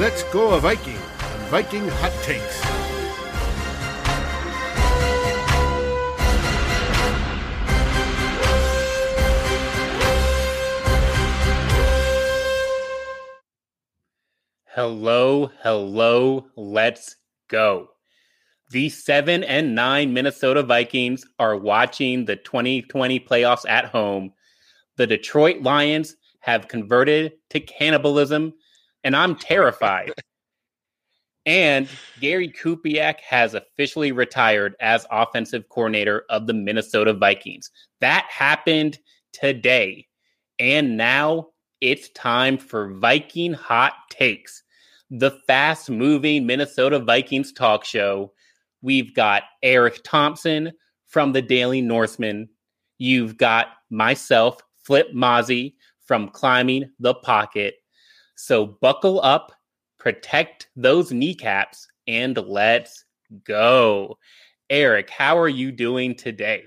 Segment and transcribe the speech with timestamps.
[0.00, 0.96] let's go a Viking
[1.50, 2.62] Viking Hot Takes.
[14.68, 17.16] Hello, hello, let's
[17.48, 17.88] go.
[18.70, 24.32] The 7 and 9 Minnesota Vikings are watching the 2020 playoffs at home.
[24.96, 28.54] The Detroit Lions have converted to cannibalism,
[29.04, 30.12] and I'm terrified.
[31.46, 31.88] and
[32.20, 37.70] Gary Kubiak has officially retired as offensive coordinator of the Minnesota Vikings.
[38.00, 38.98] That happened
[39.32, 40.06] today.
[40.58, 41.48] And now
[41.80, 44.62] it's time for Viking Hot Takes,
[45.10, 48.32] the fast moving Minnesota Vikings talk show
[48.82, 50.72] We've got Eric Thompson
[51.06, 52.48] from the Daily Norseman.
[52.98, 55.74] You've got myself, Flip Mazzi
[56.06, 57.74] from Climbing the Pocket.
[58.40, 59.52] So buckle up,
[59.98, 63.04] protect those kneecaps, and let's
[63.44, 64.16] go.
[64.70, 66.64] Eric, how are you doing today?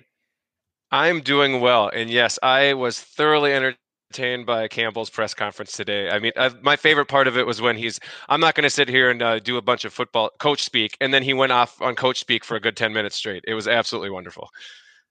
[0.92, 1.90] I'm doing well.
[1.90, 6.12] And yes, I was thoroughly entertained by Campbell's press conference today.
[6.12, 8.70] I mean, I, my favorite part of it was when he's, I'm not going to
[8.70, 10.96] sit here and uh, do a bunch of football coach speak.
[11.02, 13.44] And then he went off on coach speak for a good 10 minutes straight.
[13.48, 14.48] It was absolutely wonderful.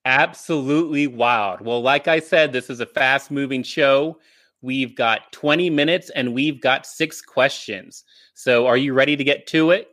[0.04, 1.60] Absolutely wild.
[1.60, 4.18] Well, like I said, this is a fast moving show.
[4.62, 8.04] We've got 20 minutes and we've got six questions.
[8.34, 9.88] So are you ready to get to it?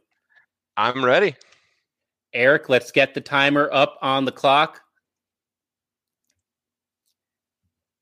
[0.77, 1.35] I'm ready.
[2.33, 4.81] Eric, let's get the timer up on the clock.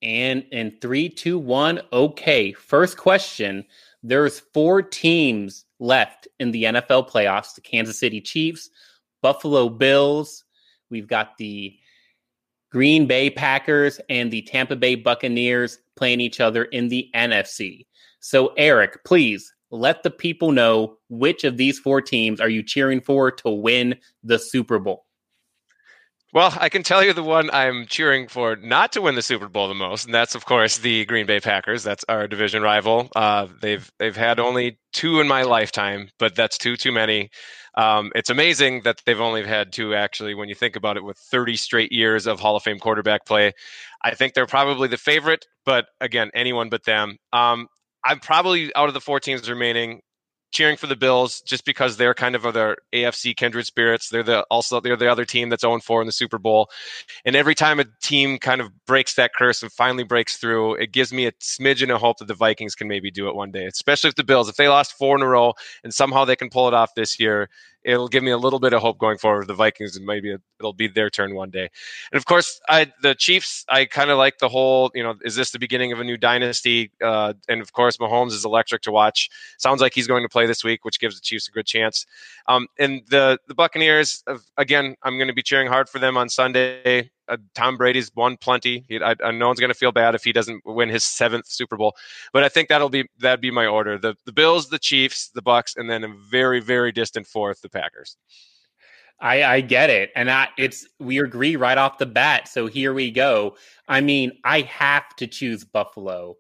[0.01, 2.51] And in three, two, one, okay.
[2.51, 3.65] First question.
[4.03, 8.69] There's four teams left in the NFL playoffs the Kansas City Chiefs,
[9.21, 10.43] Buffalo Bills.
[10.89, 11.77] We've got the
[12.71, 17.85] Green Bay Packers and the Tampa Bay Buccaneers playing each other in the NFC.
[18.19, 23.01] So, Eric, please let the people know which of these four teams are you cheering
[23.01, 25.06] for to win the Super Bowl?
[26.37, 29.47] Well, I can tell you the one I'm cheering for not to win the Super
[29.49, 31.81] Bowl the most, and that's of course the Green Bay Packers.
[31.81, 33.09] That's our division rival.
[33.15, 37.31] Uh, they've they've had only two in my lifetime, but that's two too many.
[37.75, 40.35] Um, it's amazing that they've only had two actually.
[40.35, 43.53] When you think about it, with 30 straight years of Hall of Fame quarterback play,
[44.05, 45.43] I think they're probably the favorite.
[45.65, 47.17] But again, anyone but them.
[47.33, 47.65] Um,
[48.05, 50.01] I'm probably out of the four teams remaining
[50.51, 54.09] cheering for the Bills just because they're kind of their AFC kindred spirits.
[54.09, 56.69] They're the also they're the other team that's 0 4 in the Super Bowl.
[57.25, 60.91] And every time a team kind of breaks that curse and finally breaks through, it
[60.91, 63.65] gives me a smidgen of hope that the Vikings can maybe do it one day,
[63.65, 64.49] especially if the Bills.
[64.49, 65.53] If they lost four in a row
[65.83, 67.49] and somehow they can pull it off this year,
[67.87, 69.47] it'll give me a little bit of hope going forward.
[69.47, 71.69] The Vikings and maybe it'll be their turn one day.
[72.11, 73.65] And of course, I the Chiefs.
[73.69, 74.91] I kind of like the whole.
[74.93, 76.91] You know, is this the beginning of a new dynasty?
[77.01, 79.29] Uh, and of course, Mahomes is electric to watch.
[79.57, 82.05] Sounds like he's going to play this week, which gives the Chiefs a good chance.
[82.47, 84.23] Um, and the the Buccaneers.
[84.57, 88.37] Again, I'm going to be cheering hard for them on Sunday uh, Tom Brady's won
[88.37, 88.85] plenty.
[88.87, 91.47] He, I, I, no one's going to feel bad if he doesn't win his seventh
[91.47, 91.95] Super Bowl.
[92.33, 95.41] But I think that'll be that'd be my order: the the Bills, the Chiefs, the
[95.41, 98.17] Bucks, and then a very very distant fourth, the Packers.
[99.19, 102.47] I, I get it, and I, it's we agree right off the bat.
[102.47, 103.55] So here we go.
[103.87, 106.37] I mean, I have to choose Buffalo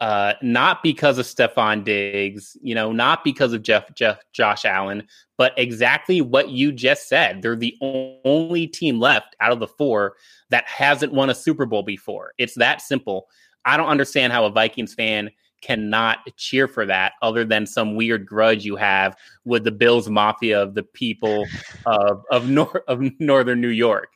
[0.00, 5.06] uh, not because of Stefon Diggs, you know, not because of Jeff, Jeff, Josh Allen,
[5.36, 7.42] but exactly what you just said.
[7.42, 10.14] They're the only team left out of the four
[10.50, 12.32] that hasn't won a Super Bowl before.
[12.38, 13.26] It's that simple.
[13.64, 18.24] I don't understand how a Vikings fan cannot cheer for that other than some weird
[18.24, 21.44] grudge you have with the Bills Mafia of the people
[21.86, 24.10] of of, nor- of northern New York.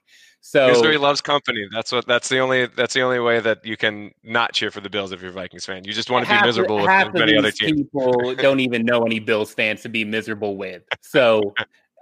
[0.44, 1.69] So misery loves company.
[1.72, 2.04] That's what.
[2.08, 2.66] That's the only.
[2.66, 5.32] That's the only way that you can not cheer for the Bills if you're a
[5.32, 5.84] Vikings fan.
[5.84, 7.82] You just want to be miserable with many other teams.
[7.82, 10.82] People don't even know any Bills fans to be miserable with.
[11.00, 11.54] So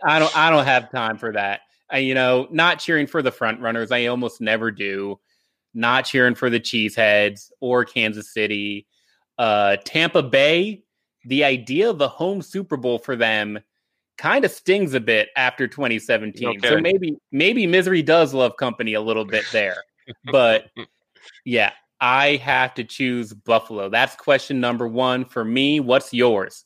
[0.06, 0.34] I don't.
[0.34, 1.60] I don't have time for that.
[1.90, 3.92] I, you know, not cheering for the front runners.
[3.92, 5.20] I almost never do.
[5.74, 8.86] Not cheering for the Cheeseheads or Kansas City,
[9.36, 10.82] uh, Tampa Bay.
[11.26, 13.60] The idea of a home Super Bowl for them
[14.20, 16.46] kind of stings a bit after 2017.
[16.46, 16.68] Okay.
[16.68, 19.76] So maybe maybe misery does love company a little bit there.
[20.30, 20.66] but
[21.44, 23.88] yeah, I have to choose Buffalo.
[23.88, 25.80] That's question number 1 for me.
[25.80, 26.64] What's yours?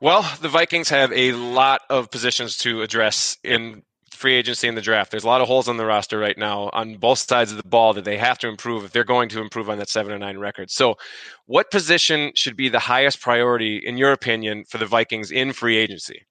[0.00, 3.82] Well, the Vikings have a lot of positions to address in
[4.20, 5.10] free agency and the draft.
[5.10, 7.68] There's a lot of holes on the roster right now on both sides of the
[7.68, 10.20] ball that they have to improve if they're going to improve on that seven and
[10.20, 10.70] nine record.
[10.70, 10.96] So,
[11.46, 15.76] what position should be the highest priority, in your opinion, for the Vikings in free
[15.78, 16.26] agency?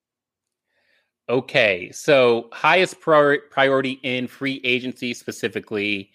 [1.28, 6.12] Okay, so highest prior- priority in free agency specifically,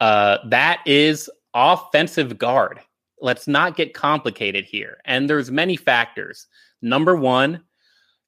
[0.00, 2.80] uh, that is offensive guard.
[3.22, 4.96] let's not get complicated here.
[5.04, 6.46] And there's many factors.
[6.80, 7.62] Number one,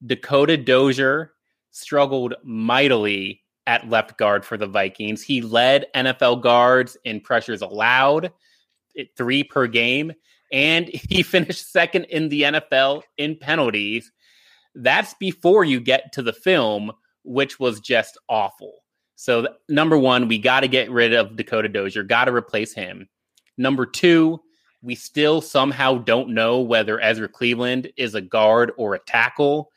[0.04, 1.32] Dakota Dozier
[1.72, 5.22] struggled mightily at left guard for the Vikings.
[5.22, 8.32] He led NFL guards in pressures allowed,
[9.16, 10.12] three per game,
[10.52, 14.12] and he finished second in the NFL in penalties.
[14.74, 16.92] That's before you get to the film,
[17.24, 18.72] which was just awful.
[19.16, 23.08] So, number one, we got to get rid of Dakota Dozier, got to replace him.
[23.58, 24.40] Number two,
[24.82, 29.70] we still somehow don't know whether Ezra Cleveland is a guard or a tackle.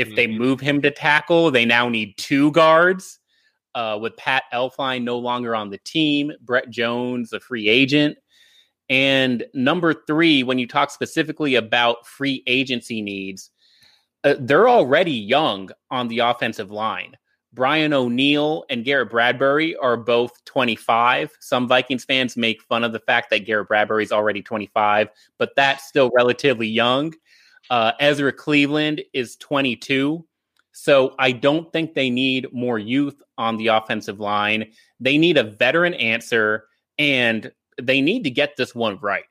[0.00, 0.16] If mm-hmm.
[0.16, 3.18] they move him to tackle, they now need two guards.
[3.72, 8.18] Uh, with Pat Elflein no longer on the team, Brett Jones, a free agent.
[8.88, 13.52] And number three, when you talk specifically about free agency needs,
[14.24, 17.16] uh, they're already young on the offensive line.
[17.52, 21.32] Brian O'Neill and Garrett Bradbury are both 25.
[21.40, 25.08] Some Vikings fans make fun of the fact that Garrett Bradbury is already 25,
[25.38, 27.12] but that's still relatively young.
[27.70, 30.26] Uh, Ezra Cleveland is 22.
[30.72, 34.72] So I don't think they need more youth on the offensive line.
[34.98, 36.66] They need a veteran answer,
[36.98, 37.50] and
[37.80, 39.24] they need to get this one right.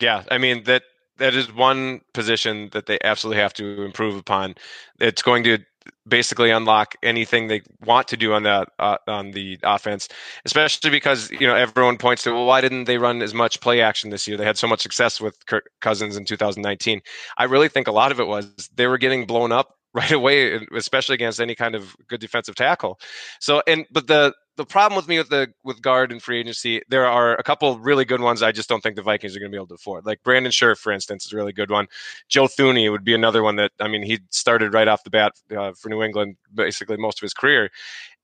[0.00, 0.82] Yeah, I mean that
[1.18, 4.54] that is one position that they absolutely have to improve upon.
[5.00, 5.58] It's going to
[6.06, 10.08] basically unlock anything they want to do on that uh, on the offense
[10.44, 13.80] especially because you know everyone points to well why didn't they run as much play
[13.80, 14.36] action this year?
[14.36, 17.00] They had so much success with Kirk Cousins in 2019
[17.36, 20.60] i really think a lot of it was they were getting blown up right away
[20.74, 23.00] especially against any kind of good defensive tackle.
[23.40, 26.80] So and but the the problem with me with the with guard and free agency,
[26.88, 28.42] there are a couple really good ones.
[28.42, 30.06] I just don't think the Vikings are going to be able to afford.
[30.06, 31.86] Like Brandon Scherff, for instance, is a really good one.
[32.28, 35.32] Joe Thuney would be another one that I mean he started right off the bat
[35.56, 37.70] uh, for New England basically most of his career.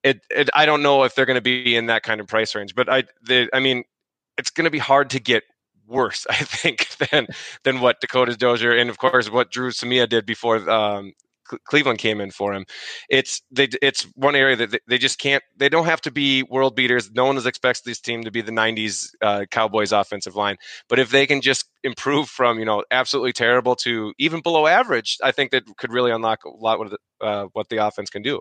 [0.02, 2.54] It, it I don't know if they're going to be in that kind of price
[2.54, 3.04] range, but I
[3.52, 3.84] I mean
[4.38, 5.44] it's going to be hard to get
[5.86, 7.26] worse, I think, than
[7.64, 11.12] than what Dakota Dozier and of course what Dru Samia did before um,
[11.64, 12.64] Cleveland came in for him.
[13.08, 15.42] It's they, it's one area that they, just can't.
[15.56, 17.10] They don't have to be world beaters.
[17.12, 20.56] No one expects this team to be the '90s uh, Cowboys offensive line.
[20.88, 25.18] But if they can just improve from you know absolutely terrible to even below average,
[25.22, 28.22] I think that could really unlock a lot of the, uh, what the offense can
[28.22, 28.40] do.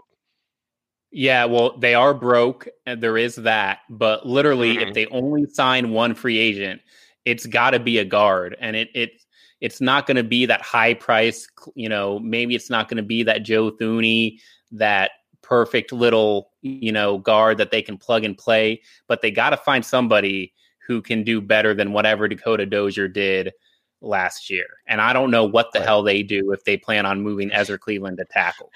[1.12, 3.80] Yeah, well, they are broke, and there is that.
[3.90, 4.88] But literally, mm-hmm.
[4.88, 6.82] if they only sign one free agent,
[7.26, 9.22] it's got to be a guard, and it it
[9.62, 13.04] it's not going to be that high price, you know, maybe it's not going to
[13.04, 14.40] be that Joe Thuney,
[14.72, 15.12] that
[15.44, 19.58] perfect little, you know, guard that they can plug and play, but they got to
[19.58, 20.54] find somebody
[20.86, 23.54] who can do better than whatever Dakota Dozier did
[24.02, 24.66] last year.
[24.88, 25.88] And I don't know what the right.
[25.88, 28.72] hell they do if they plan on moving Ezra Cleveland to tackle.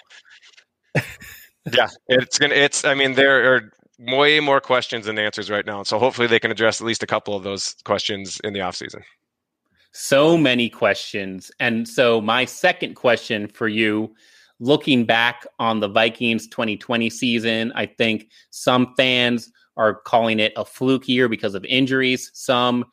[1.73, 2.53] yeah, it's gonna.
[2.53, 2.85] It's.
[2.85, 5.83] I mean, there are way more questions than answers right now.
[5.83, 9.01] So hopefully they can address at least a couple of those questions in the offseason.
[9.97, 11.49] So many questions.
[11.61, 14.13] And so, my second question for you
[14.59, 20.65] looking back on the Vikings 2020 season, I think some fans are calling it a
[20.65, 22.29] fluke year because of injuries.
[22.33, 22.83] Some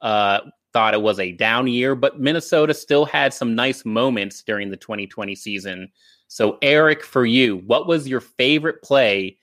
[0.00, 0.42] uh,
[0.72, 4.76] thought it was a down year, but Minnesota still had some nice moments during the
[4.76, 5.90] 2020 season.
[6.28, 9.38] So, Eric, for you, what was your favorite play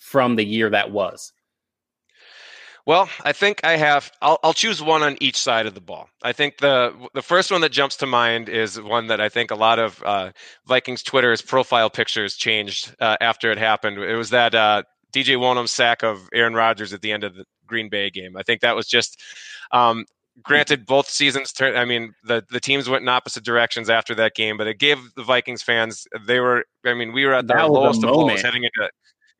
[0.00, 1.32] from the year that was?
[2.84, 4.10] Well, I think I have.
[4.20, 6.08] I'll, I'll choose one on each side of the ball.
[6.22, 9.50] I think the the first one that jumps to mind is one that I think
[9.50, 10.32] a lot of uh,
[10.66, 13.98] Vikings Twitter's profile pictures changed uh, after it happened.
[13.98, 17.44] It was that uh, DJ Wonnum sack of Aaron Rodgers at the end of the
[17.66, 18.36] Green Bay game.
[18.36, 19.20] I think that was just.
[19.70, 20.04] Um,
[20.42, 21.52] granted, both seasons.
[21.52, 24.78] Turn, I mean, the the teams went in opposite directions after that game, but it
[24.78, 26.06] gave the Vikings fans.
[26.26, 26.64] They were.
[26.84, 28.90] I mean, we were at the lowest of lows heading into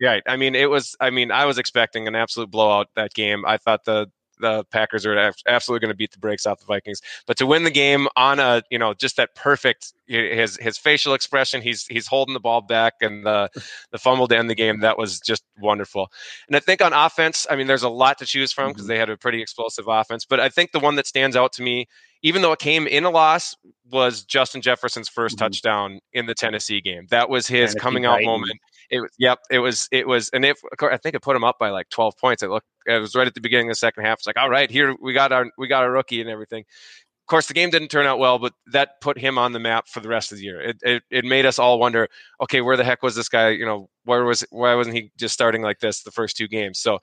[0.03, 0.23] Right.
[0.27, 0.97] I mean, it was.
[1.01, 3.45] I mean, I was expecting an absolute blowout that game.
[3.47, 4.11] I thought the
[4.43, 7.01] the Packers are absolutely going to beat the brakes off the Vikings.
[7.27, 11.15] But to win the game on a, you know, just that perfect his his facial
[11.15, 13.49] expression, he's he's holding the ball back and the
[13.93, 16.11] the fumble to end the game, that was just wonderful.
[16.49, 18.89] And I think on offense, I mean, there's a lot to choose from because mm-hmm.
[18.89, 20.25] they had a pretty explosive offense.
[20.25, 21.87] But I think the one that stands out to me,
[22.23, 23.55] even though it came in a loss,
[23.91, 25.37] was Justin Jefferson's 1st mm-hmm.
[25.37, 27.07] touchdown in the Tennessee game.
[27.11, 28.59] That was his Tennessee coming out moment
[28.93, 31.59] it was yep it was it was and if i think it put him up
[31.59, 32.43] by like 12 points.
[32.43, 34.19] It looked it was right at the beginning of the second half.
[34.19, 36.61] It's like all right here we got our we got our rookie and everything.
[36.61, 39.89] Of course the game didn't turn out well but that put him on the map
[39.89, 40.61] for the rest of the year.
[40.61, 42.09] It, it, it made us all wonder
[42.43, 43.49] okay where the heck was this guy?
[43.49, 46.79] You know where was why wasn't he just starting like this the first two games?
[46.79, 46.99] So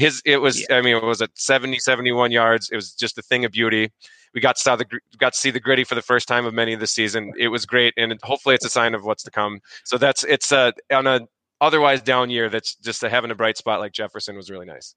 [0.00, 0.76] his it was yeah.
[0.76, 3.90] i mean it was at 70 71 yards it was just a thing of beauty
[4.34, 4.86] we got to saw the
[5.18, 7.32] got to see the griddy for the first time of many of the season.
[7.36, 9.60] It was great, and hopefully it's a sign of what's to come.
[9.84, 11.20] So that's it's a on a
[11.60, 12.48] otherwise down year.
[12.48, 14.94] That's just a, having a bright spot like Jefferson was really nice.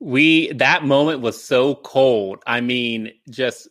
[0.00, 2.42] We that moment was so cold.
[2.46, 3.68] I mean, just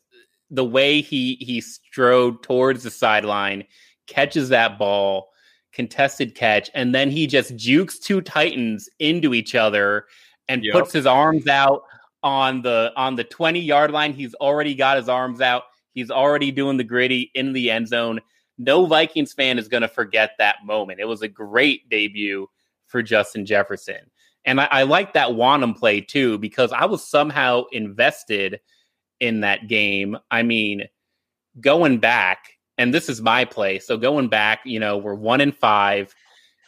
[0.49, 3.65] the way he he strode towards the sideline,
[4.07, 5.29] catches that ball,
[5.73, 10.05] contested catch, and then he just jukes two Titans into each other
[10.47, 10.73] and yep.
[10.73, 11.83] puts his arms out
[12.23, 14.13] on the on the 20 yard line.
[14.13, 15.63] He's already got his arms out.
[15.93, 18.21] He's already doing the griddy in the end zone.
[18.57, 20.99] No Vikings fan is going to forget that moment.
[20.99, 22.47] It was a great debut
[22.87, 24.11] for Justin Jefferson.
[24.45, 28.59] And I, I like that Wonnum play too, because I was somehow invested
[29.19, 30.17] in that game.
[30.29, 30.83] I mean,
[31.59, 33.79] going back, and this is my play.
[33.79, 36.13] So going back, you know, we're one in five.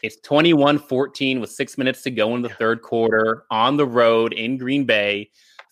[0.04, 4.34] It's 21 14 with six minutes to go in the third quarter on the road
[4.34, 5.32] in Green Bay,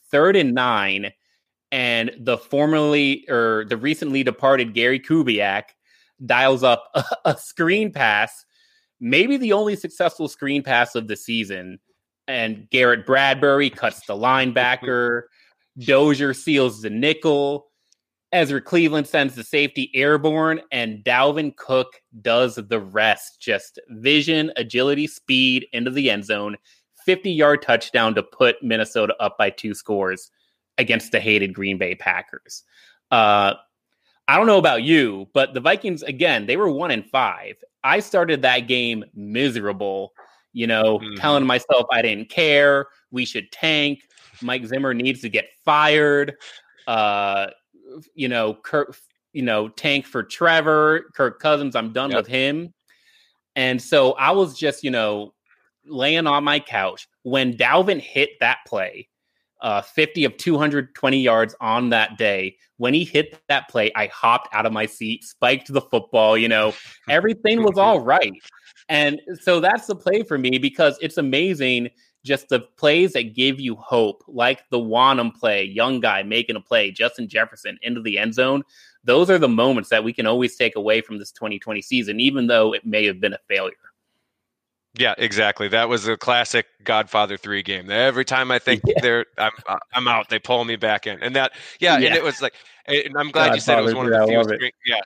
[0.09, 1.11] third and nine.
[1.73, 5.63] And the formerly or the recently departed Gary Kubiak
[6.25, 8.45] dials up a, a screen pass,
[9.01, 11.79] maybe the only successful screen pass of the season.
[12.25, 15.23] And Garrett Bradbury cuts the linebacker.
[15.77, 17.70] Dozier seals the nickel.
[18.31, 23.41] Ezra Cleveland sends the safety airborne, and Dalvin Cook does the rest.
[23.41, 26.55] Just vision, agility, speed into the end zone.
[27.05, 30.31] 50 yard touchdown to put Minnesota up by two scores
[30.77, 32.63] against the hated Green Bay Packers.
[33.09, 33.55] Uh,
[34.27, 37.55] I don't know about you, but the Vikings, again, they were one in five.
[37.83, 40.13] I started that game miserable,
[40.53, 41.15] you know, mm-hmm.
[41.15, 42.87] telling myself I didn't care.
[43.09, 44.03] We should tank.
[44.41, 46.35] Mike Zimmer needs to get fired.
[46.87, 47.47] Uh,
[48.13, 48.95] you know, Kirk,
[49.33, 51.75] you know, tank for Trevor, Kirk Cousins.
[51.75, 52.17] I'm done yep.
[52.17, 52.73] with him.
[53.55, 55.33] And so I was just, you know,
[55.85, 59.07] laying on my couch when Dalvin hit that play,
[59.61, 62.57] uh, 50 of 220 yards on that day.
[62.77, 66.47] When he hit that play, I hopped out of my seat, spiked the football, you
[66.47, 66.73] know,
[67.09, 68.33] everything was all right.
[68.89, 71.89] And so that's the play for me because it's amazing
[72.23, 76.61] just the plays that give you hope, like the Wonnum play, young guy making a
[76.61, 78.63] play, Justin Jefferson into the end zone.
[79.03, 82.47] Those are the moments that we can always take away from this 2020 season, even
[82.47, 83.73] though it may have been a failure.
[84.93, 85.67] Yeah, exactly.
[85.69, 87.89] That was a classic Godfather three game.
[87.89, 89.01] Every time I think yeah.
[89.01, 92.07] they're I'm uh, I'm out, they pull me back in, and that yeah, yeah.
[92.07, 92.53] and it was like,
[92.87, 94.69] and I'm glad Godfather you said it was one of the few.
[94.85, 94.99] Yeah,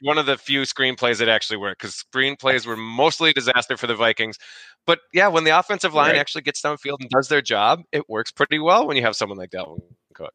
[0.00, 3.86] one of the few screenplays that actually worked because screenplays were mostly a disaster for
[3.86, 4.38] the Vikings.
[4.86, 6.18] But yeah, when the offensive line right.
[6.18, 9.38] actually gets downfield and does their job, it works pretty well when you have someone
[9.38, 9.80] like Dalvin
[10.14, 10.32] Cook.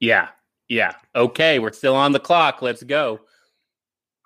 [0.00, 0.28] Yeah.
[0.68, 0.92] Yeah.
[1.14, 1.58] Okay.
[1.58, 2.62] We're still on the clock.
[2.62, 3.20] Let's go.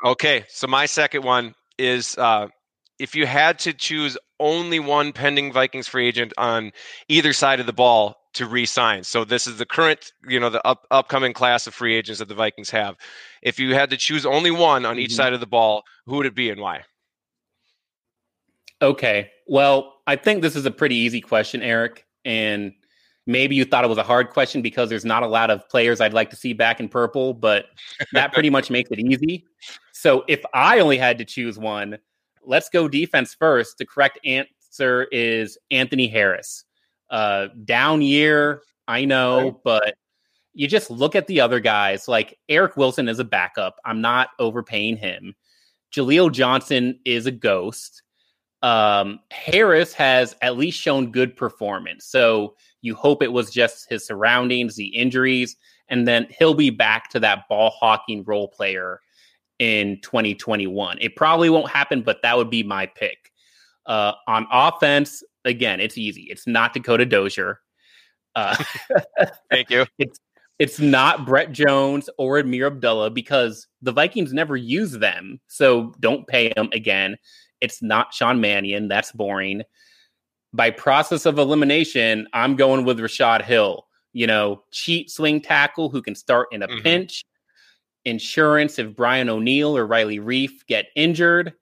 [0.04, 0.44] Okay.
[0.48, 2.48] So my second one is uh,
[2.98, 6.72] if you had to choose only one pending Vikings free agent on
[7.08, 9.02] either side of the ball to re-sign.
[9.04, 12.28] So this is the current, you know, the up, upcoming class of free agents that
[12.28, 12.96] the Vikings have.
[13.42, 15.16] If you had to choose only one on each mm-hmm.
[15.16, 16.82] side of the ball, who would it be and why?
[18.80, 19.30] Okay.
[19.48, 22.06] Well, I think this is a pretty easy question, Eric.
[22.24, 22.72] And
[23.26, 26.00] maybe you thought it was a hard question because there's not a lot of players
[26.00, 27.66] I'd like to see back in purple, but
[28.12, 29.44] that pretty much makes it easy.
[29.92, 31.98] So if I only had to choose one,
[32.44, 33.78] let's go defense first.
[33.78, 36.64] The correct answer is Anthony Harris.
[37.10, 39.94] Uh, down year, I know, but
[40.54, 42.08] you just look at the other guys.
[42.08, 43.76] Like Eric Wilson is a backup.
[43.84, 45.34] I'm not overpaying him.
[45.92, 48.02] Jaleel Johnson is a ghost
[48.62, 52.06] um, Harris has at least shown good performance.
[52.06, 55.56] So you hope it was just his surroundings, the injuries,
[55.88, 59.00] and then he'll be back to that ball hawking role player
[59.58, 60.98] in 2021.
[61.00, 63.32] It probably won't happen, but that would be my pick.
[63.86, 66.28] Uh, on offense, again, it's easy.
[66.30, 67.60] It's not Dakota Dozier.
[68.34, 68.56] Uh,
[69.50, 69.86] Thank you.
[69.98, 70.18] It's
[70.58, 75.40] it's not Brett Jones or Ameer Abdullah because the Vikings never use them.
[75.46, 77.16] So don't pay them again.
[77.60, 78.88] It's not Sean Mannion.
[78.88, 79.62] That's boring.
[80.52, 83.86] By process of elimination, I'm going with Rashod Hill.
[84.12, 86.82] You know, cheat swing tackle who can start in a mm-hmm.
[86.82, 87.24] pinch.
[88.04, 91.52] Insurance if Brian O'Neill or Riley Reiff get injured.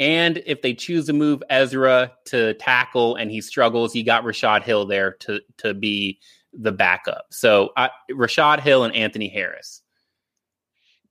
[0.00, 4.62] And if they choose to move Ezra to tackle and he struggles, you got Rashod
[4.62, 6.20] Hill there to to be
[6.52, 7.26] the backup.
[7.30, 9.82] So uh, Rashod Hill and Anthony Harris.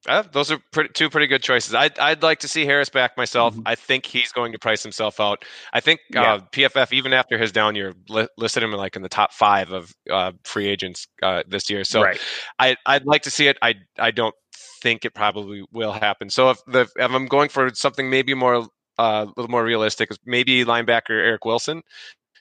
[0.07, 1.73] Uh, those are pretty, two pretty good choices.
[1.73, 3.53] I'd, I'd like to see Harris back myself.
[3.53, 3.63] Mm-hmm.
[3.65, 5.43] I think he's going to price himself out.
[5.73, 6.35] I think yeah.
[6.35, 9.71] uh, PFF, even after his down year, li- listed him like in the top five
[9.71, 11.83] of uh, free agents uh, this year.
[11.83, 12.19] So right.
[12.57, 13.57] I, I'd like to see it.
[13.61, 14.35] I, I don't
[14.81, 16.29] think it probably will happen.
[16.29, 18.67] So if, the, if I'm going for something maybe more
[18.97, 21.81] uh, a little more realistic, maybe linebacker Eric Wilson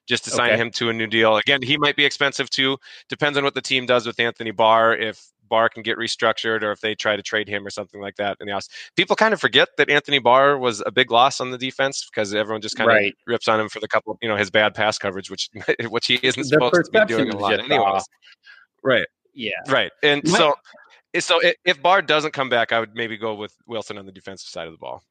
[0.06, 0.60] just to sign okay.
[0.60, 1.36] him to a new deal.
[1.36, 2.78] Again, he might be expensive too.
[3.08, 4.94] Depends on what the team does with Anthony Barr.
[4.94, 8.16] If Barr can get restructured or if they try to trade him or something like
[8.16, 8.68] that in the house.
[8.96, 12.34] People kind of forget that Anthony Barr was a big loss on the defense because
[12.34, 13.12] everyone just kind right.
[13.12, 15.50] of rips on him for the couple, you know, his bad pass coverage, which
[15.88, 18.04] which he isn't the supposed to be doing a lot anyways.
[18.82, 19.06] Right.
[19.34, 19.50] Yeah.
[19.68, 19.92] Right.
[20.02, 20.54] And so
[21.18, 24.48] so if Barr doesn't come back, I would maybe go with Wilson on the defensive
[24.48, 25.02] side of the ball.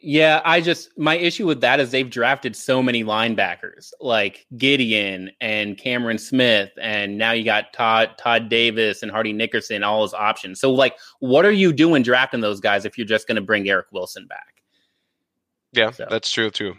[0.00, 5.32] Yeah, I just my issue with that is they've drafted so many linebackers like Gideon
[5.40, 10.14] and Cameron Smith, and now you got Todd Todd Davis and Hardy Nickerson, all his
[10.14, 10.60] options.
[10.60, 13.68] So, like, what are you doing drafting those guys if you're just going to bring
[13.68, 14.62] Eric Wilson back?
[15.72, 16.06] Yeah, so.
[16.08, 16.76] that's true too.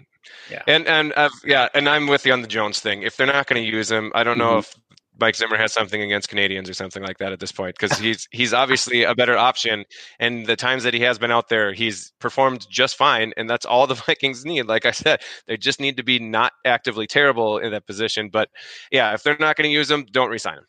[0.49, 3.01] Yeah, and and uh, yeah, and I'm with you on the Jones thing.
[3.01, 4.59] If they're not going to use him, I don't know mm-hmm.
[4.59, 4.88] if
[5.19, 8.27] Mike Zimmer has something against Canadians or something like that at this point because he's
[8.31, 9.85] he's obviously a better option.
[10.19, 13.65] And the times that he has been out there, he's performed just fine, and that's
[13.65, 14.63] all the Vikings need.
[14.63, 18.29] Like I said, they just need to be not actively terrible in that position.
[18.29, 18.49] But
[18.91, 20.67] yeah, if they're not going to use him, don't resign him.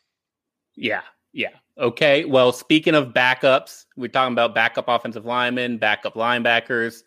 [0.75, 1.01] Yeah,
[1.33, 1.49] yeah.
[1.77, 2.25] Okay.
[2.25, 7.03] Well, speaking of backups, we're talking about backup offensive linemen, backup linebackers.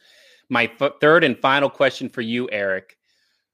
[0.49, 2.97] My f- third and final question for you, Eric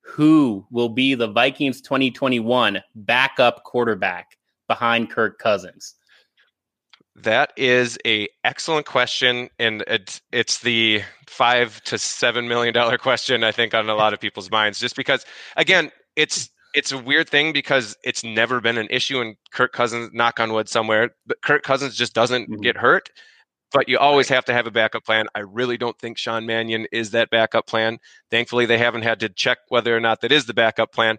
[0.03, 5.95] who will be the Vikings 2021 backup quarterback behind Kirk Cousins?
[7.17, 13.45] That is a excellent question, and it's it's the five to seven million dollar question
[13.45, 14.79] I think on a lot of people's minds.
[14.79, 15.27] Just because,
[15.57, 20.11] again, it's it's a weird thing because it's never been an issue, and Kirk Cousins,
[20.15, 22.63] knock on wood, somewhere, but Kirk Cousins just doesn't mm-hmm.
[22.63, 23.11] get hurt
[23.73, 25.27] but you always have to have a backup plan.
[25.35, 27.99] I really don't think Sean Mannion is that backup plan.
[28.31, 31.19] Thankfully, they haven't had to check whether or not that is the backup plan.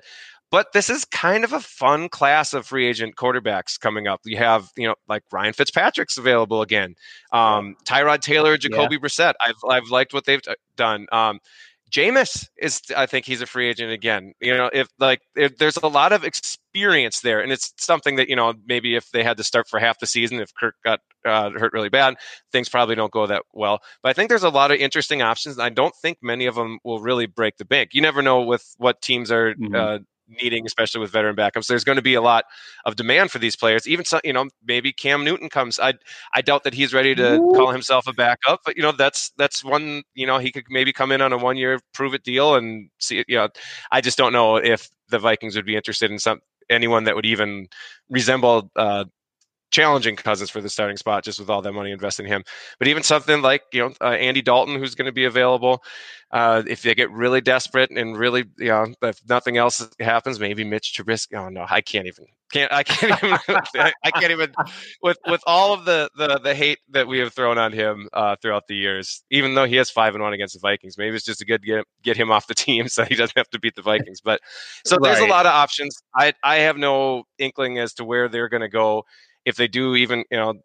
[0.51, 4.20] But this is kind of a fun class of free agent quarterbacks coming up.
[4.25, 6.96] You have, you know, like Ryan Fitzpatrick's available again.
[7.31, 9.00] Um, Tyrod Taylor, Jacoby yeah.
[9.00, 9.34] Brissett.
[9.39, 10.41] I've I've liked what they've
[10.75, 11.08] done.
[11.13, 11.39] Um,
[11.92, 14.34] Jameis is, I think he's a free agent again.
[14.40, 18.30] You know, if like if there's a lot of experience there, and it's something that
[18.30, 21.02] you know maybe if they had to start for half the season, if Kirk got
[21.26, 22.16] uh, hurt really bad,
[22.52, 23.80] things probably don't go that well.
[24.02, 25.60] But I think there's a lot of interesting options.
[25.60, 27.90] I don't think many of them will really break the bank.
[27.94, 29.76] You never know with what teams are mm-hmm.
[29.76, 29.98] uh,
[30.42, 31.68] needing, especially with veteran backups.
[31.68, 32.46] There's going to be a lot
[32.86, 33.88] of demand for these players.
[33.88, 35.79] Even some, you know, maybe Cam Newton comes.
[35.79, 35.94] I
[36.34, 37.51] I doubt that he's ready to Ooh.
[37.55, 40.03] call himself a backup, but you know, that's that's one.
[40.14, 42.90] You know, he could maybe come in on a one year prove it deal and
[43.00, 43.24] see.
[43.27, 43.50] You know,
[43.92, 47.25] I just don't know if the Vikings would be interested in some anyone that would
[47.25, 47.68] even
[48.10, 49.05] resemble uh,
[49.72, 52.44] challenging Cousins for the starting spot just with all that money invested in him.
[52.77, 55.84] But even something like you know uh, Andy Dalton, who's going to be available,
[56.31, 60.64] uh, if they get really desperate and really you know if nothing else happens, maybe
[60.64, 61.38] Mitch Trubisky.
[61.38, 63.40] Oh no, I can't even can't I can't even
[64.03, 64.53] I can't even
[65.01, 68.36] with with all of the the the hate that we have thrown on him uh,
[68.42, 69.24] throughout the years.
[69.31, 71.64] Even though he has five and one against the Vikings, maybe it's just a good
[71.64, 74.22] get get him off the team so he doesn't have to beat the Vikings.
[74.22, 74.42] But
[74.86, 75.03] so right.
[75.03, 75.98] there's a lot of options.
[76.16, 79.03] I I have no inkling as to where they're going to go
[79.46, 80.56] if they do even, you know,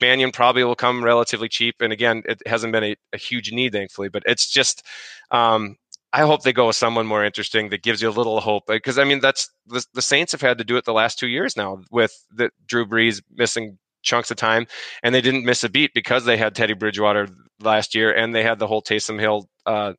[0.00, 1.76] Mannion probably will come relatively cheap.
[1.80, 4.82] And again, it hasn't been a, a huge need, thankfully, but it's just,
[5.30, 5.76] um,
[6.12, 8.64] I hope they go with someone more interesting that gives you a little hope.
[8.66, 11.28] Because I mean, that's the, the Saints have had to do it the last two
[11.28, 14.66] years now with the Drew Brees missing chunks of time,
[15.02, 17.28] and they didn't miss a beat because they had Teddy Bridgewater
[17.60, 19.94] last year, and they had the whole Taysom Hill uh,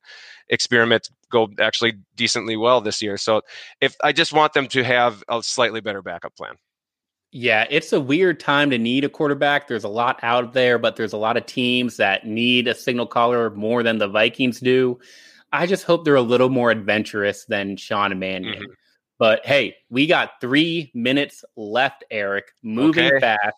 [0.50, 3.18] experiment go actually decently well this year.
[3.18, 3.42] So
[3.82, 6.56] if I just want them to have a slightly better backup plan.
[7.32, 9.68] Yeah, it's a weird time to need a quarterback.
[9.68, 13.06] There's a lot out there, but there's a lot of teams that need a signal
[13.06, 14.98] caller more than the Vikings do.
[15.52, 18.56] I just hope they're a little more adventurous than Sean Mannion.
[18.56, 18.72] Mm-hmm.
[19.20, 22.46] But hey, we got three minutes left, Eric.
[22.64, 23.20] Moving okay.
[23.20, 23.58] fast.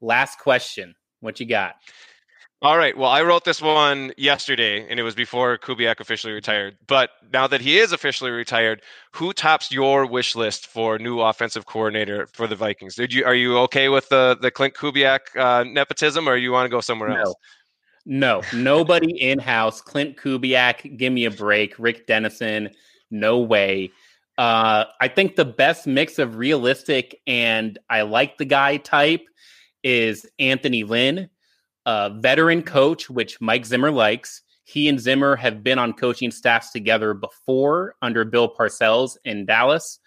[0.00, 0.94] Last question.
[1.20, 1.76] What you got?
[2.62, 2.96] All right.
[2.96, 6.78] Well, I wrote this one yesterday, and it was before Kubiak officially retired.
[6.86, 8.80] But now that he is officially retired,
[9.12, 12.94] who tops your wish list for new offensive coordinator for the Vikings?
[12.94, 16.64] Did you are you okay with the the Klint Kubiak uh, nepotism, or you want
[16.64, 17.16] to go somewhere no.
[17.16, 17.34] else?
[18.06, 19.82] No, nobody in house.
[19.82, 21.74] Klint Kubiak, give me a break.
[21.78, 22.70] Rick Dennison,
[23.10, 23.90] no way.
[24.38, 29.26] Uh, I think the best mix of realistic and I like the guy type
[29.82, 31.28] is Anthony Lynn
[31.86, 34.42] a veteran coach, which Mike Zimmer likes.
[34.64, 40.00] He and Zimmer have been on coaching staffs together before under Bill Parcells in Dallas.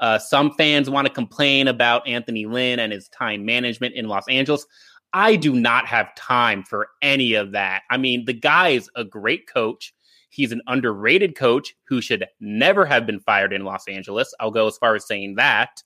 [0.00, 4.26] Uh, some fans want to complain about Anthony Lynn and his time management in Los
[4.28, 4.66] Angeles.
[5.12, 7.82] I do not have time for any of that.
[7.90, 9.94] I mean, the guy is a great coach.
[10.30, 14.34] He's an underrated coach who should never have been fired in Los Angeles.
[14.40, 15.82] I'll go as far as saying that.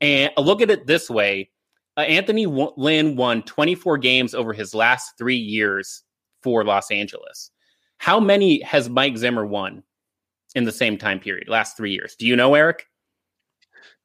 [0.00, 1.50] And look at it this way
[1.98, 6.04] uh, Anthony Lynn won 24 games over his last three years
[6.42, 7.50] for Los Angeles.
[7.98, 9.82] How many has Mike Zimmer won
[10.54, 12.14] in the same time period, last three years?
[12.14, 12.86] Do you know, Eric?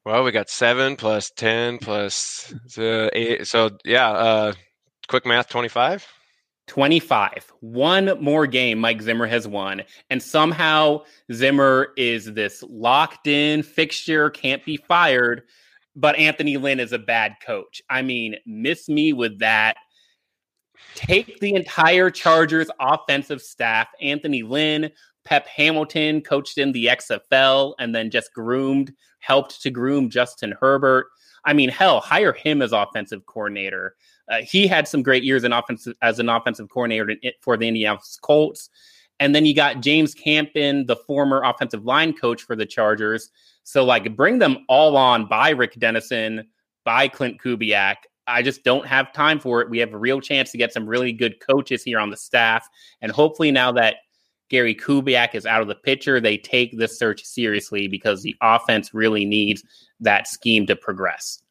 [0.05, 3.45] Well, we got seven plus ten plus uh, eight.
[3.45, 4.53] So yeah, uh,
[5.07, 6.05] quick math, twenty-five.
[6.67, 7.51] 25.
[7.59, 9.83] One more game Mike Zimmer has won.
[10.09, 11.01] And somehow
[11.33, 15.43] Zimmer is this locked in fixture, can't be fired.
[15.95, 17.81] But Anthony Lynn is a bad coach.
[17.89, 19.77] I mean, miss me with that.
[20.95, 24.91] Take the entire Chargers offensive staff, Anthony Lynn,
[25.23, 31.07] Pep Hamilton coached in the XFL and then just groomed, helped to groom Justin Herbert.
[31.45, 33.95] I mean, hell, hire him as offensive coordinator.
[34.29, 38.17] Uh, he had some great years in offensive as an offensive coordinator for the Indianapolis
[38.21, 38.69] Colts.
[39.23, 43.29] And then you got James Campen, the former offensive line coach for the Chargers.
[43.63, 46.45] So, like, bring them all on by Rick Dennison,
[46.83, 47.95] by Klint Kubiak.
[48.27, 49.69] I just don't have time for it.
[49.69, 52.67] We have a real chance to get some really good coaches here on the staff.
[53.01, 53.95] And hopefully, now that
[54.49, 58.93] Gary Kubiak is out of the picture, they take this search seriously because the offense
[58.93, 59.63] really needs
[60.01, 61.41] that scheme to progress.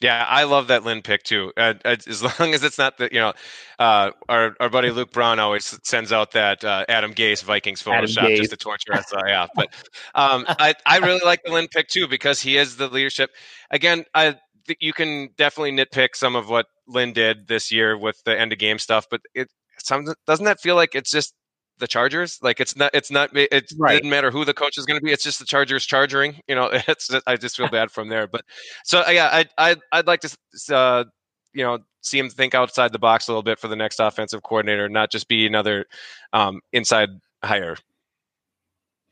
[0.00, 1.52] Yeah, I love that Lynn pick too.
[1.56, 3.34] Uh, as long as it's not the you know,
[3.78, 8.28] uh, our our buddy Luke Brown always sends out that uh, Adam Gase Vikings Photoshop
[8.28, 8.36] Gase.
[8.38, 9.12] just to torture us.
[9.12, 9.68] Uh, yeah, but
[10.14, 13.30] um, I I really like the Lynn pick too because he is the leadership.
[13.70, 14.36] Again, I
[14.78, 18.58] you can definitely nitpick some of what Lynn did this year with the end of
[18.58, 21.34] game stuff, but it some doesn't that feel like it's just
[21.80, 22.38] the Chargers.
[22.42, 23.94] Like it's not, it's not, it right.
[23.94, 25.12] didn't matter who the coach is going to be.
[25.12, 26.40] It's just the Chargers charging.
[26.46, 28.26] You know, it's I just feel bad from there.
[28.26, 28.44] But
[28.84, 30.36] so yeah, I I I'd like to
[30.74, 31.04] uh,
[31.52, 34.42] you know see him think outside the box a little bit for the next offensive
[34.42, 35.86] coordinator, not just be another
[36.32, 37.10] um, inside
[37.42, 37.76] hire.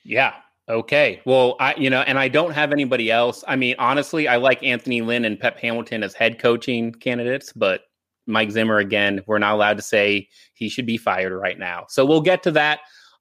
[0.04, 0.34] Yeah.
[0.68, 1.22] Okay.
[1.24, 3.42] Well, I you know, and I don't have anybody else.
[3.48, 7.82] I mean, honestly, I like Anthony Lynn and Pep Hamilton as head coaching candidates, but
[8.28, 9.22] Mike Zimmer again.
[9.26, 11.86] We're not allowed to say he should be fired right now.
[11.88, 12.80] So we'll get to that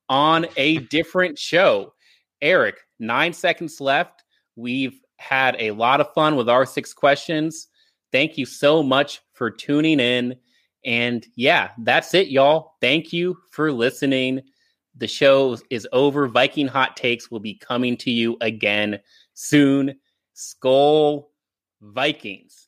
[0.10, 1.94] on a different show.
[2.42, 4.24] Eric, nine seconds left.
[4.56, 7.68] We've had a lot of fun with our six questions.
[8.12, 10.36] Thank you so much for tuning in.
[10.86, 12.74] And yeah, that's it, y'all.
[12.82, 14.42] Thank you for listening.
[14.96, 16.28] The show is over.
[16.28, 19.00] Viking Hot Takes will be coming to you again
[19.34, 19.96] soon.
[20.36, 21.26] Skol
[21.82, 22.68] Vikings.